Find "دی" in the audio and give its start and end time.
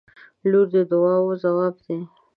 1.85-1.99